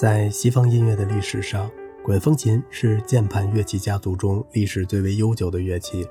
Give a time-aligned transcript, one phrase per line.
[0.00, 1.70] 在西方音乐的历史上，
[2.02, 6.08] 管风琴是键盘乐器家族中历史最为悠久的乐器。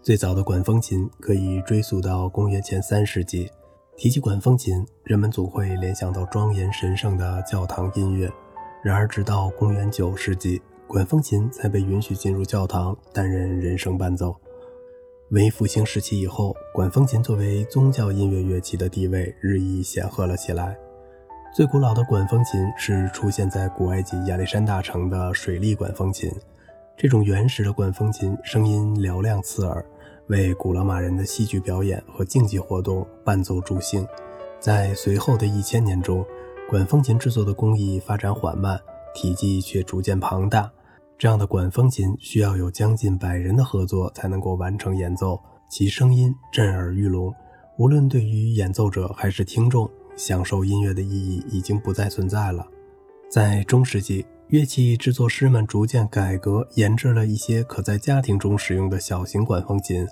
[0.00, 3.50] 最早的管风琴可以追溯到公元前三世纪。
[3.96, 8.30] 提起管风琴，人们总会联想到庄严神圣的教堂音乐。
[8.80, 14.36] 然而，直到公元九世纪，管风琴才被允许进入教堂担任人声伴奏。
[15.30, 20.78] 文艺复兴时期以后，管风琴作为宗教音乐乐器的地位日益显赫了起来。
[21.54, 26.32] 最古老的管风琴是出现在古埃及亚历山大城的水力管风琴。
[26.96, 29.84] 这种原始的管风琴声音嘹亮刺耳，
[30.28, 34.06] 为古罗马人的戏剧表演和竞技活动伴奏助兴。
[34.58, 36.24] 在随后的一千年中，
[36.70, 38.80] 管风琴制作的工艺发展缓慢，
[39.14, 40.72] 体积却逐渐庞大。
[41.18, 47.30] 这样的管风琴需要有将近百人的合作才能够完成演奏，其声音震耳欲聋，
[47.76, 49.86] 无论对于演奏者还是听众。
[50.16, 52.66] 享受音乐的意义已经不再存在了。
[53.28, 60.06] 在中世纪，乐器制作师们逐渐改革，研制了一些可在家庭中使用的小型管风琴，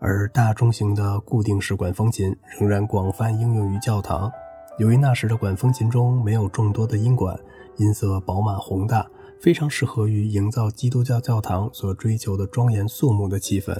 [0.00, 4.30] 而大中型的固定式管风琴仍然广泛应用于教堂。
[4.78, 7.38] 由于那时的管风琴中没有众多的音管，
[7.76, 9.08] 音色饱满宏大，
[9.40, 13.72] 非常适合于营造基督教教堂所追求的庄严肃穆的气氛。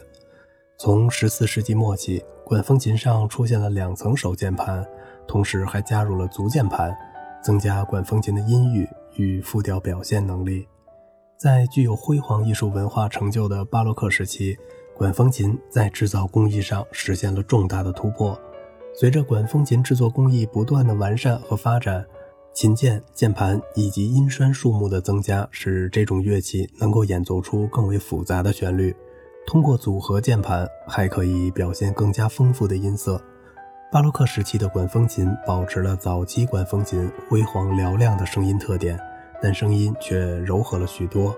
[0.78, 4.86] 从14世纪末起，管风琴上出现了两层手键盘。
[5.26, 6.96] 同时还加入了足键盘，
[7.42, 10.66] 增加管风琴的音域与复调表现能力。
[11.36, 14.56] 在具有辉煌艺术文化成就的巴洛克时期，
[14.96, 18.38] 管风琴在制造工艺上实现了重大的突破。
[18.94, 22.06] 随着管风琴制作工艺不断的完善和发展，
[22.52, 28.94] 琴键、键盘以及音栓数目的增加，使这种乐器能够演奏出更为复杂的旋律。
[29.46, 33.20] 通过组合键盘，还可以表现更加丰富的音色。
[33.92, 38.98] 巴洛克时期的管风琴保持了早期管风琴辉煌嘹亮的声音特点，
[39.40, 41.34] 但声音却柔和了许多。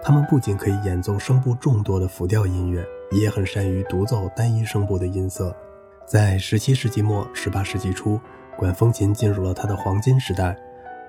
[0.00, 5.54] 它们不仅可以演奏声部众多的复调音乐，也很善于独奏单一声部的音色。
[6.06, 8.20] 在17世纪末、18世纪初，
[8.56, 10.56] 管风琴进入了它的黄金时代，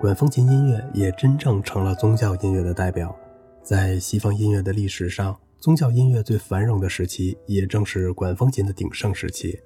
[0.00, 3.14] 管风琴音乐也真正成了宗教音乐的代表。
[3.62, 9.60] 在西方音乐的历史上，宗教音乐最繁荣的时期，也正是管风琴的鼎盛时期。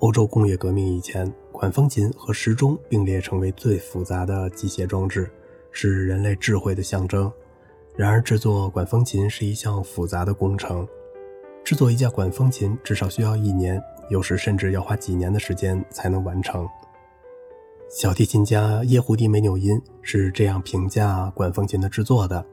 [0.00, 5.28] 欧洲工业革命以前，管风琴和时钟并列成为最复杂的机械装置，
[5.72, 7.30] 是人类智慧的象征。
[7.96, 10.86] 然而，制作管风琴是一项复杂的工程。
[11.64, 16.64] 制作一架管风琴至少需要一年，有时甚至要花几年的时间才能完成。
[17.90, 22.46] 小提琴家耶胡迪·梅纽因是这样评价管风琴的制作的：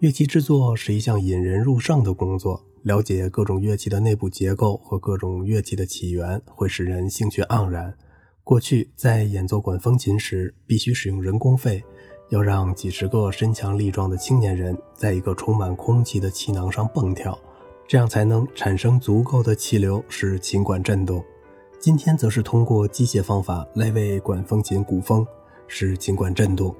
[0.00, 2.60] 乐器制作是一项引人入胜的工作。
[2.82, 7.94] 了解各种乐器的内部结构和各种乐器的起源，会使人兴趣盎然。
[8.44, 11.82] 过去在演奏管风琴时，必须使用人工肺，
[12.30, 17.38] 要让几十个身强力壮的青年人在一个充满空气的气囊上蹦跳，
[17.86, 21.24] 这样才能产生足够的气流使琴管振动。
[21.78, 25.24] 今天则是通过机械方法来为管风琴鼓风，
[25.68, 26.74] 使琴管振动。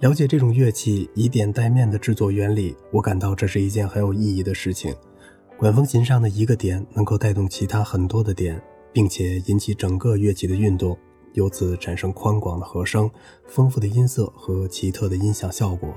[0.00, 4.94] 了解这种乐器以点带面的制作原理，我感到这是一件很有意义的事情。
[5.58, 10.96] 管风琴上的一个点能够带动其他很多的点，并且引起整个乐器的运动，
[11.32, 13.10] 由此产生宽广的和声、
[13.48, 15.92] 丰富的音色和奇特的音响效果。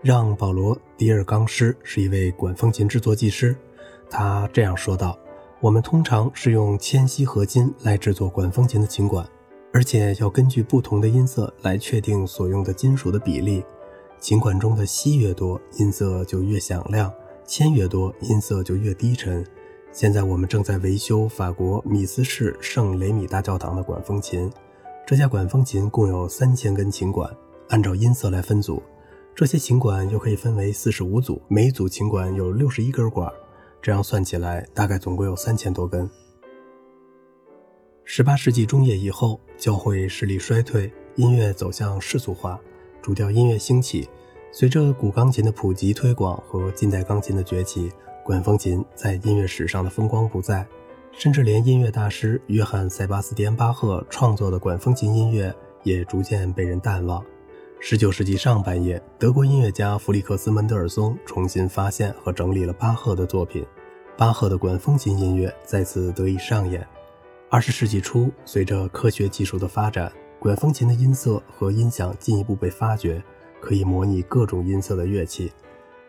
[0.00, 3.54] 让·保罗·迪尔冈施是一位管风琴制作技师，
[4.08, 5.18] 他这样说道
[5.60, 9.28] ：“我们通常是用铅锡合金来制作管风琴的琴管，
[9.74, 13.62] 而且要根据不同的音色来确定所用的金属的比例。
[14.18, 17.12] 琴管中的锡越多，音色就越响亮。”
[17.46, 19.44] 铅越多，音色就越低沉。
[19.92, 24.50] 现在我们正在维修法国米斯市圣雷米大教堂的管风琴。
[25.06, 27.30] 这架管风琴共有三千根琴管，
[27.68, 28.82] 按照音色来分组。
[29.34, 33.30] 这些琴管又可以分为四十五组，每组琴管有六十一根管，
[33.82, 36.08] 这样算起来，大概总共有三千多根。
[38.04, 42.58] 十八世纪中叶以后，教会势力衰退，音乐走向世俗化，
[43.02, 44.08] 主调音乐兴起。
[44.56, 47.90] 随着古钢琴的普及推广和近代钢琴的崛起，
[48.22, 50.64] 管风琴在音乐史上的风光不再，
[51.10, 55.52] 甚至连音乐大师约翰·塞巴斯蒂安·巴赫创作的管风琴音乐
[55.82, 57.20] 也逐渐被人淡忘。
[57.82, 63.66] 19世纪上半叶，德国音乐家弗里克斯·门德尔松重新发现和整理了巴赫的作品，
[64.16, 66.86] 巴赫的管风琴音乐再次得以上演。
[67.50, 73.20] 20世纪初，随着科学技术的发展，管风琴的音色和音响进一步被发掘。
[73.64, 75.50] 可以模拟各种音色的乐器。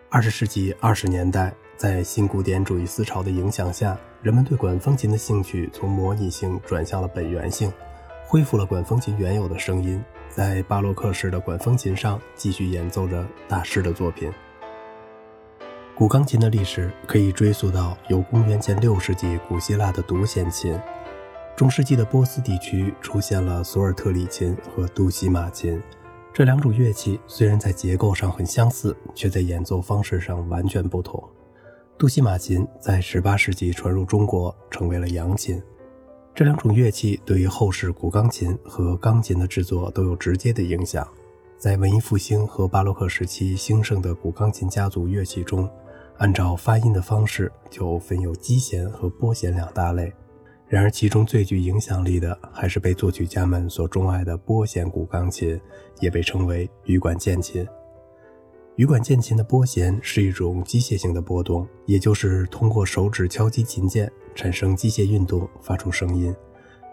[0.09, 7.71] 二十世纪二十年代，在新古典主义思潮的影响下，人们对管风琴的兴趣从模拟性转向了本源性。
[8.25, 14.29] 恢复了管风琴原有的声音，在巴洛克式的管风琴上继续演奏着大师的作品。
[15.95, 20.77] 古钢琴的历史可以追溯到有公元前六世纪古希腊的独弦琴，
[21.55, 25.81] 中世纪的波斯地区出现了索尔特里琴和杜西马琴。
[26.35, 31.23] 这两种乐器虽然在结构上很相似，却在演奏方式上完全不同。
[31.97, 35.63] 杜西马琴在18世纪传入中国，成为了扬琴。
[36.33, 41.07] 这两种乐器对于后世古钢琴和钢琴的制作都有直接的影响。
[41.57, 45.69] 在文艺复兴和巴洛克时期兴盛的古钢琴家族乐器中，
[46.17, 50.13] 按照发音的方式就分有击弦和拨弦两大类。
[50.67, 55.59] 然而，其中最具影响力的还是被作曲家们所钟爱的拨弦古钢琴，
[55.99, 57.65] 也被称为羽管键琴。
[58.75, 66.35] 羽管键琴的拨弦是一种机械性的波动，也就是通过手指敲击琴键产生机械运动，发出声音。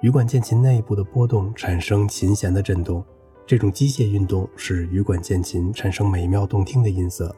[0.03, 3.03] 羽管键琴内部的波动产生琴弦的振动，
[3.47, 7.35] 这种机械运动使羽管键琴产生美妙动听的音色。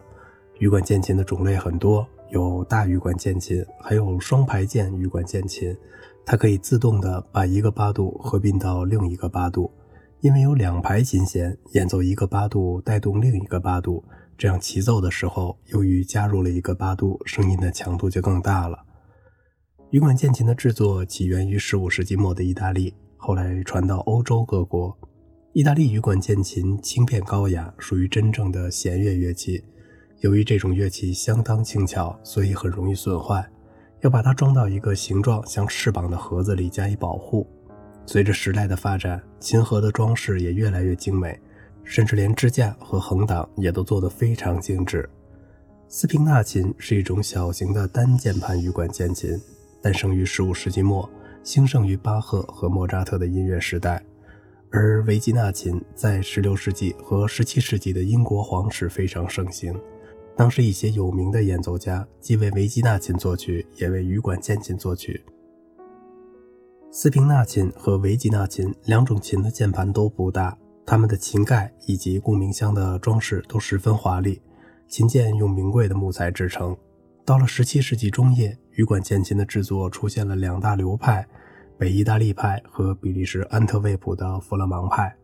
[0.59, 5.77] 羽管键琴的种类很多，有大羽管键琴，还有双排键羽管键琴，
[6.27, 9.71] 它可以自动的把一个八度合并到另一个八度，
[10.21, 14.03] 因为有两排琴弦，演奏一个八度带动另一个八度。
[14.37, 18.85] 这样齐奏的时候，由于加入了一个八度，声音的强度就更大了。
[19.91, 24.97] 羽管键琴的制作起源于15世纪末的意大利，后来传到欧洲各国。
[25.53, 29.63] 意大利羽管键琴轻便高雅，属于真正的弦乐乐器。
[30.25, 33.47] 由于这种乐器相当轻巧，所以很容易损坏，
[34.01, 37.47] 要把它装到一个形状像翅膀的盒子里加以保护。
[38.07, 41.39] 随着时代的发展，琴盒的装饰也越来越精美。
[41.83, 45.07] 甚至连支架和横档也都做得非常精致。
[45.87, 49.39] 斯平纳琴是一种小型的单键盘羽管键琴，
[49.83, 51.07] 诞生于15世纪末，
[51.43, 54.03] 兴盛于巴赫和莫扎特的音乐时代。
[54.71, 59.79] 而维吉纳琴在16世纪和17世纪的英国皇室非常盛行，
[60.37, 65.25] 当时一些有名的演奏家既为维吉纳琴作曲，也为羽管键琴作曲。
[66.91, 70.57] 斯平纳琴和维吉纳琴两种琴的键盘都不大。
[70.87, 74.43] 它们的琴盖以及共鸣箱的装饰都十分华丽，
[74.87, 76.77] 琴键用名贵的木材制成。
[77.25, 81.27] 到了17世纪中叶，羽管键琴的制作出现了两大流派：
[81.79, 85.17] 北意大利派和比利时安特卫普的弗勒芒派。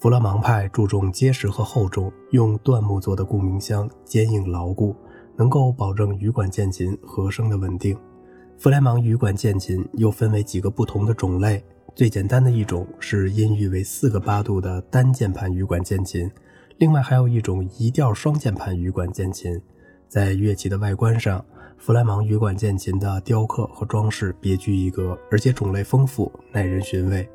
[0.00, 4.96] 弗勒芒派注重结实和厚重，用椴木做的共鸣箱坚硬牢固，
[5.36, 7.94] 能够保证羽管键琴和声的稳定。
[8.56, 11.62] 弗莱芒羽管键琴又分为几个不同的种类。
[11.94, 16.30] 最简单的一种是音域为四个八度的单键盘羽管键琴，
[16.78, 19.60] 另外还有一种一调双键盘羽管键琴。
[20.08, 21.44] 在乐器的外观上，
[21.76, 27.28] 弗莱芒羽管键琴的雕刻和装饰别具一格，而且种类丰富，耐人寻味。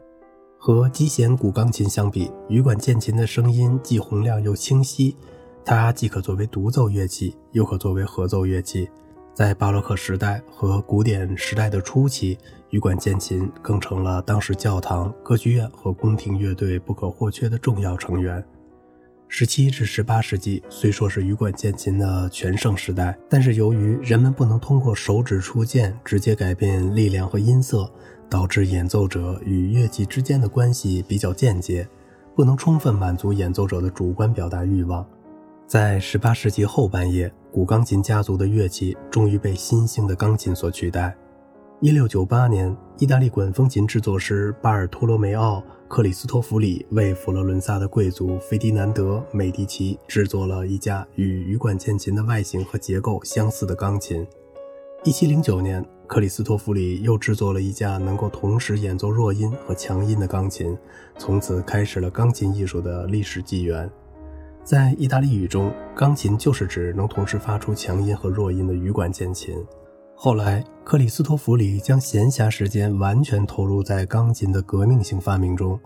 [0.66, 5.16] 和基弦古钢琴相比，羽管键琴的声音既洪亮又清晰，
[5.64, 8.90] 它既可作为独奏乐器，又可作为合奏乐器。
[9.32, 12.36] 在巴洛克时代和古典时代的初期，
[12.72, 18.44] 羽管键琴更成了当时教堂、歌剧院和宫廷乐队不可或缺的重要成员。
[19.28, 27.88] 十七至十八世纪虽说是羽管键琴的全盛时代，但是由于人们不能通过手指触键直接改变力量和音色，
[28.30, 31.88] 导致演奏者与乐器之间的关系比较间接，
[32.36, 35.05] 不能充分满足演奏者的主观表达欲望。
[35.67, 37.32] 在十八世纪后半叶。
[37.55, 41.15] 古钢琴家族的乐器终于被新兴的钢琴所取代。
[41.79, 54.27] 一六九八年，意大利管风琴制作师巴尔托罗梅奥·克里斯托弗里为佛罗伦萨的贵族费迪南德·美第奇制作了一架与羽管键琴的外形和结构相似的钢琴。
[55.05, 60.78] 一七零九年，克里斯托弗里又制作了一架能够同时演奏弱音和强音的钢琴，
[61.18, 63.90] 从此开始了钢琴艺术的历史纪元。
[64.64, 69.56] 在意大利语中，钢琴就是指能同时发出强音和弱音的羽管键琴。
[70.16, 75.80] 后来，克里斯托弗里将闲暇时间完全投入在钢琴的革命性发明中。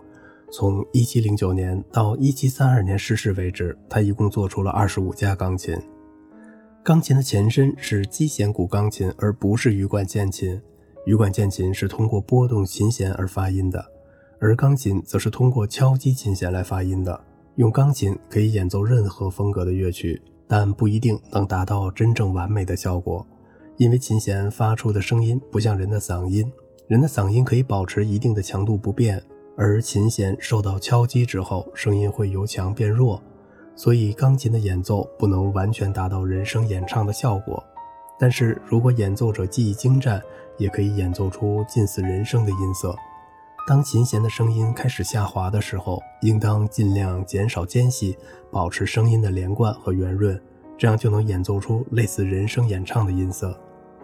[0.52, 5.76] 从1709年到1732年逝世为止，他一共做出了25架钢琴。
[6.82, 10.58] 钢琴的前身是击弦古钢琴，而不是羽管键琴。
[11.04, 13.84] 羽管键琴是通过拨动琴弦而发音的，
[14.40, 17.22] 而钢琴则是通过敲击琴弦来发音的。
[17.56, 23.26] 用钢琴可以演奏任何风格的乐曲，但不一定能达到真正完美的效果，
[23.76, 26.50] 因为琴弦发出的声音不像人的嗓音，
[26.88, 29.22] 人的嗓音可以保持一定的强度不变，
[29.54, 33.22] 而琴弦受到敲击之后，声音会由强变弱，
[33.82, 37.64] 所以钢琴的演奏不能完全达到人声演唱的效果。
[38.18, 40.20] 但是如果演奏者技艺精湛，
[40.58, 42.94] 也可以演奏出近似人声的音色。
[43.66, 48.18] 当琴弦的声音开始下滑的时候，应当尽量减少间隙，
[48.50, 50.38] 保持声音的连贯和圆润，
[50.76, 53.58] 这样就能演奏出类似人声演唱的音色。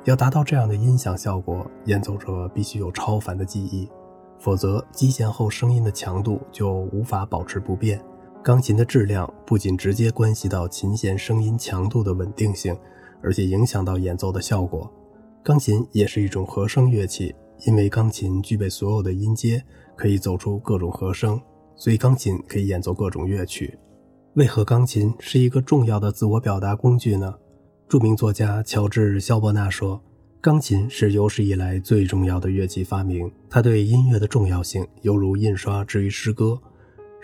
[0.05, 3.87] 要达到这样的音响效果，演奏者必须有超凡的技艺，
[4.39, 8.03] 否则击弦后声音的强度就无法保持不变。
[8.47, 12.79] 钢琴的质量不仅直接关系到琴弦声音强度的稳定性，
[13.21, 14.89] 而且影响到演奏的效果。
[15.43, 17.35] 钢琴也是一种和声乐器。
[17.67, 19.61] 因为钢琴具备所有的音阶，
[19.97, 21.41] 可以奏出各种和声，
[21.75, 23.77] 所以钢琴可以演奏各种乐曲。
[24.35, 27.35] 为何钢琴是一个重要的自我表达工具呢？
[27.89, 30.01] 著名作家乔治·肖伯纳说
[30.41, 36.57] ：“钢琴是有史以来最重要的乐器发明，它对音乐的重要性犹如印刷之于诗歌。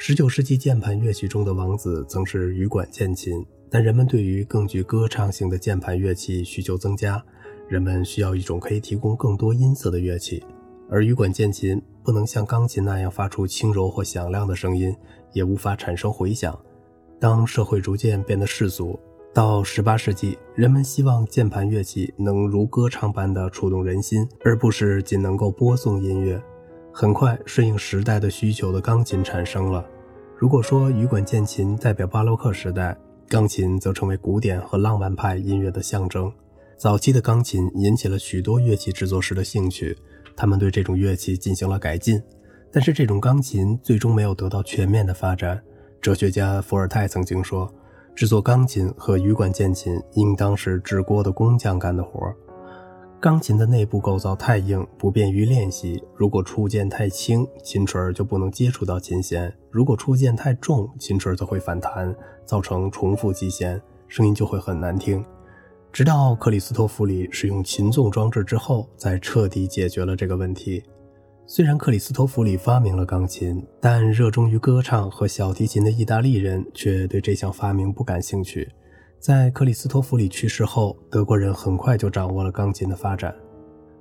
[0.02, 7.24] ”19 世纪键盘乐器中的王子曾是羽管键琴，但人们对于更具歌唱性的键盘乐器需求增加。
[7.68, 10.42] 人们需要一种可以提供更多音色的乐器，
[10.90, 14.92] 而羽管键琴不能像钢琴那样发出轻柔或响亮的声音，
[15.34, 16.58] 也无法产生回响。
[17.20, 18.98] 当社会逐渐变得世俗，
[19.32, 26.42] 到18世纪，人们希望键盘乐器能如歌唱般的触动人心，而不是仅能够播送音乐。
[26.92, 29.88] 很快，顺应时代的需求的钢琴产生了。
[30.42, 36.32] 如果说羽管键琴代表巴洛克时代，钢琴则成为古典和浪漫派音乐的象征。
[36.76, 39.96] 早期的钢琴引起了许多乐器制作师的兴趣，
[40.34, 42.20] 他们对这种乐器进行了改进。
[42.72, 45.62] 但是，这种钢琴最终没有得到全面的发展。
[46.00, 47.72] 哲学家伏尔泰曾经说
[48.12, 52.18] ：“制作钢琴和羽管键琴应当是制锅的工匠干的活。
[53.22, 56.02] 钢琴的内部构造太硬，不便于练习。
[56.16, 62.12] 如果触键太轻，琴锤就不能接触到琴弦；如果触键太重，琴锤则会反弹，
[62.44, 65.24] 造成重复击弦，声音就会很难听。”
[65.92, 70.82] 直到克里斯托弗里使用琴纵装置之后，才彻底解决了这个问题。
[71.46, 78.68] 虽然克里斯托弗里发明了钢琴，但热衷于歌唱和小提琴的意大利人却对这项发明不感兴趣。
[79.22, 83.32] 在克里斯托弗里去世后，德国人很快就掌握了钢琴的发展。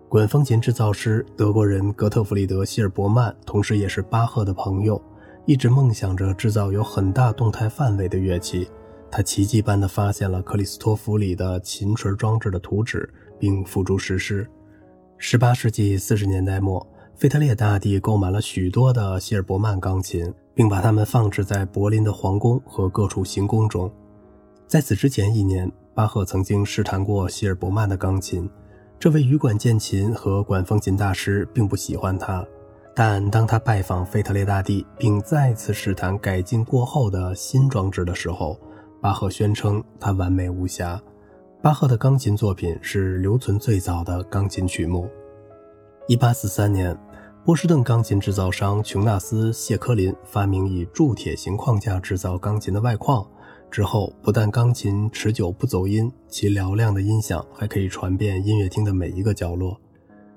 [0.10, 5.00] 管风琴制造师德国人格特弗里德·希尔伯曼，同时也是巴赫的朋友，
[5.46, 8.68] 一直梦想着制造有很大动态范围的乐器。
[9.12, 14.50] 他奇迹般地发现了克里斯托弗里的琴锤装置的图纸，并付诸实施。
[15.20, 16.84] 18世纪40年代末，
[17.16, 23.94] 腓特烈大帝购买了许多的希尔伯曼钢琴，并把它们放置在柏林的皇宫和各处行宫中。
[24.72, 28.50] 在此之前一年，巴赫曾经试弹过希尔伯曼的钢琴。
[28.98, 32.48] 这位羽管键琴和管风琴大师并不喜欢他，
[32.96, 38.58] 但当他拜访腓特烈大帝，并再次试弹改进过后的新装置的时候，
[39.02, 40.98] 巴赫宣称他完美无瑕。
[41.62, 45.10] 巴赫的钢琴作品是留存最早的钢琴曲目。
[46.08, 46.98] 1843年，
[47.44, 53.28] 波士顿钢琴制造商琼纳斯·谢科林发明以铸铁型框架制造钢琴的外框。
[53.72, 59.80] 之后，不但钢琴持久不走音，其嘹亮的音响还可以传遍音乐厅的每一个角落。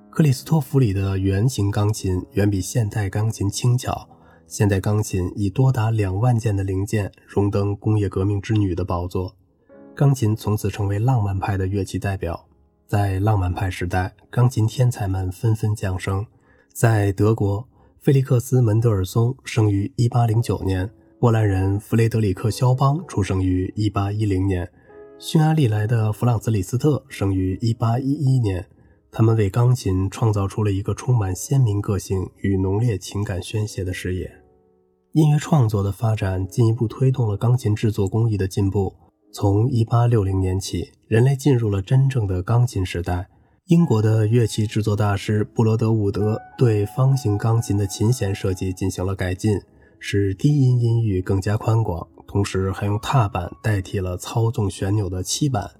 [0.08, 4.08] 克里斯托弗里的圆形钢琴远比现代钢琴轻巧。
[4.46, 9.34] 现代钢琴以多达两万件的零件荣登工业革命之女的宝座，
[9.96, 12.46] 钢琴从此成为浪漫派的乐器代表。
[12.86, 16.24] 在浪漫派时代，钢琴天才们纷纷降生。
[16.72, 17.66] 在德国，
[18.00, 20.88] 菲利克斯·门德尔松生于1809年，
[21.24, 24.70] 波兰人弗雷德里克·肖邦出生于1810年，
[25.18, 28.66] 匈牙利来的弗朗兹·李斯特生于1811年。
[29.10, 34.30] 他们为钢琴创造出了一个充满鲜明个性与浓烈情感宣泄的视野。
[35.12, 38.94] 音乐创作的发展进一步推动了钢琴制作工艺的进步。
[39.32, 43.30] 从1860年起，人类进入了真正的钢琴时代。
[43.68, 49.58] 英国的乐器制作大师布罗德伍德对方形钢琴的琴弦设计进行了改进，
[50.06, 55.70] 使低音音域更加宽广，同时还用踏板代替了操纵旋钮的漆板。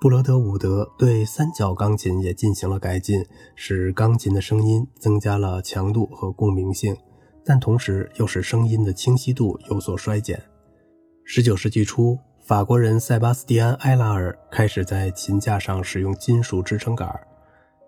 [0.00, 3.22] 布罗德伍德对三角钢琴也进行了改进，
[3.54, 6.96] 使钢琴的声音增加了强度和共鸣性，
[7.44, 10.42] 但同时又使声音的清晰度有所衰减。
[11.28, 17.06] 19世纪初，法国人塞巴斯蒂安·埃拉尔开始在琴架上使用金属支撑杆。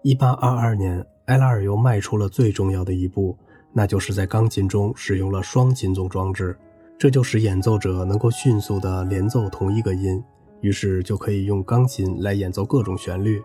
[0.05, 3.39] 1822年，埃拉尔又迈出了最重要的一步，
[3.73, 6.57] 那就是在钢琴中使用了双琴纵装置，
[6.99, 10.23] 这就使演奏者能够迅速地连奏同一个音。
[10.61, 13.41] 于是就可以用钢琴来演奏各种旋律。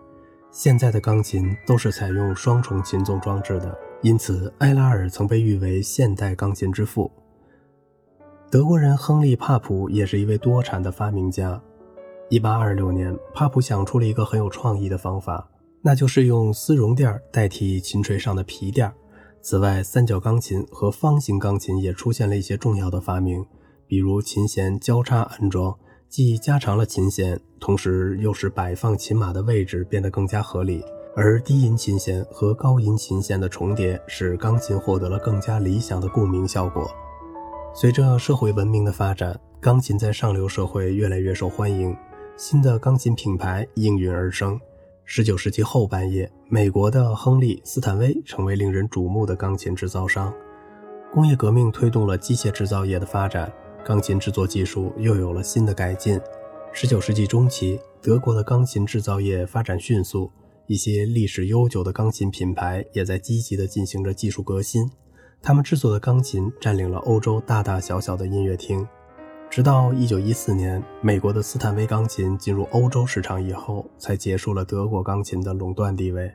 [0.50, 7.10] 现在的钢琴都是采用双重琴纵装置的，因此埃拉尔曾被誉为现代钢琴之父。
[8.50, 11.60] 德国人亨利·帕普也是一位多产的发明家。
[12.30, 15.48] 1826年，帕普想出了一个很有创意的方法，
[15.82, 18.94] 那就是用丝绒垫代替琴锤上的皮垫儿。
[19.44, 23.44] 此外，三角钢琴和方形钢琴也出现了一些重要的发明，
[23.86, 25.76] 比如琴弦交叉安装，
[26.08, 30.82] 既加长了琴弦，同时又使摆放琴码的位置变得更加合理。
[31.14, 36.90] 而低音琴弦和高音琴弦的重叠，使钢琴获得了更加理想的共鸣效果。
[37.74, 41.94] 随着社会文明的发展，钢琴在上流社会越来越受欢迎，
[42.38, 44.58] 新的钢琴品牌应运而生。
[45.06, 50.32] 十九世纪后半叶，美国的亨利·斯坦威成为令人瞩目的钢琴制造商。
[51.12, 53.52] 工业革命推动了机械制造业的发展，
[53.84, 56.18] 钢琴制作技术又有了新的改进。
[56.72, 60.32] 十九世纪中期，德国的钢琴制造业发展迅速，
[60.66, 64.90] 一些历史悠久的钢琴品牌也在积极地进行着技术革新。
[65.42, 68.88] 他们制作的钢琴占领了欧洲大大小小的音乐厅。
[69.54, 76.28] 直到1914年，美国的斯坦威钢琴进入欧洲市场以后，才结束了德国钢琴的垄断地位。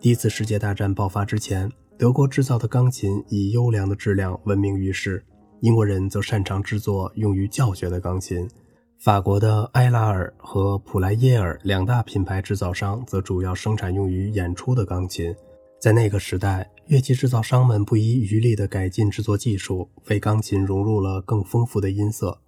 [0.00, 5.22] 第一次世界大战爆发之前，德国制造的钢琴以优良的质量闻名于世，
[5.60, 8.48] 英国人则擅长制作用于教学的钢琴。
[8.96, 15.36] 法国的埃拉尔和普莱耶尔两大品牌制造商则主要生产用于演出的钢琴。
[15.80, 22.38] 在那个时代，乐器制造商们不遗余力地改进制作技术，为钢琴融入了更丰富的音色。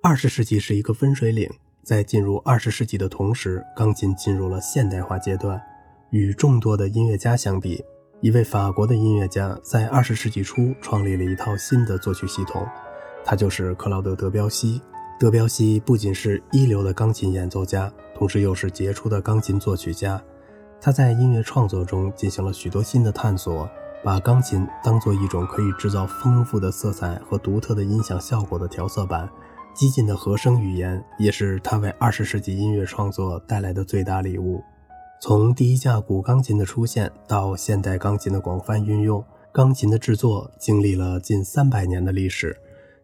[0.00, 1.50] 二十世纪是一个分水岭，
[1.82, 5.60] 在进入二十世纪的同时，钢琴进入了现代化阶段。
[6.10, 7.82] 与众多的音乐家相比，
[8.20, 12.64] 一位法国的音乐家在二十世纪初创立了一套新的作曲系统，
[13.24, 14.80] 他就是克劳德·德彪西。
[15.18, 20.22] 德彪西不仅是一流的钢琴演奏家，同时又是杰出的钢琴作曲家。
[20.84, 23.66] 他在音乐创作中进行了许多新的探索，
[24.04, 29.26] 把钢琴当作一种可以制造丰富的色彩和独特的音响效果的调色板。
[29.74, 34.62] 激进的和声语言也是他为二十世纪音乐创作带来的最大礼物。
[35.22, 39.24] 从第一架古钢琴的出现到现代钢琴的广泛运用，
[39.54, 42.54] 钢琴的制作经历了近三百年的历史，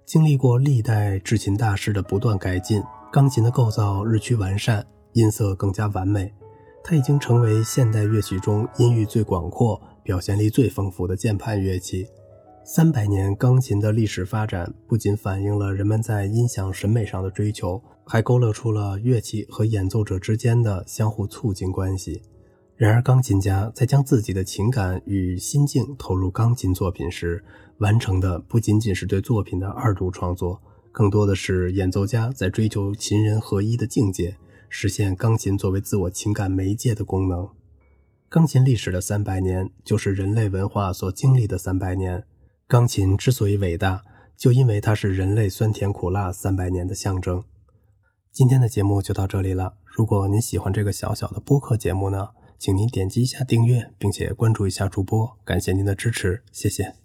[0.04, 6.30] 经历过历代制琴大师的不断改进，钢琴的构造日趋完善，音色更加完美。
[6.82, 12.06] 它已经成为现代乐曲中音域最广阔、表现力最丰富的键盘乐器。
[12.64, 22.22] 三百年钢琴的历史发展，不仅反映了人们在音响审美上的追求，还勾勒出了乐器和演奏者之间的相互促进关系。
[22.76, 27.44] 然而，钢琴家在将自己的情感与心境投入钢琴作品时，
[27.78, 34.36] 完成的不仅仅是对作品的二度创作，更多的是演奏家在追求琴人合一的境界。
[34.70, 37.50] 实现钢琴作为自我情感媒介的功能。
[38.30, 42.24] 钢琴历史的三百年，就是人类文化所经历的三百年。
[42.68, 44.04] 钢琴之所以伟大，
[44.36, 47.42] 就因为它是人类酸甜苦辣三百年的象征。
[48.30, 49.74] 今天的节目就到这里了。
[49.84, 55.36] 如果您喜欢这个小小的播客节目呢，请您点击一下订阅，并且关注一下主播。
[55.44, 56.99] 感谢您的支持，谢谢。